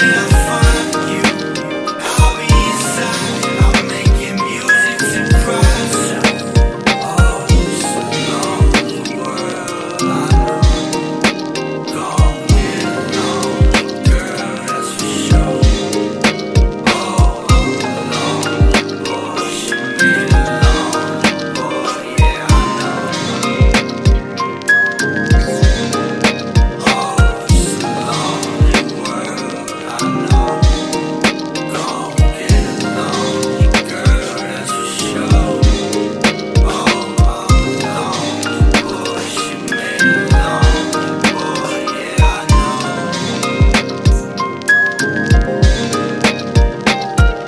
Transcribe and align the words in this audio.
feel 0.00 0.29